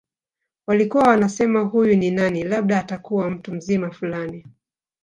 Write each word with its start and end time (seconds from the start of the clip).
Walikuwa 0.67 1.03
wanasema 1.07 1.59
huyu 1.59 1.95
ni 1.95 2.11
nani 2.11 2.43
labda 2.43 2.79
atakuwa 2.79 3.29
mtu 3.29 3.53
mzima 3.53 3.91
fulani 3.91 4.45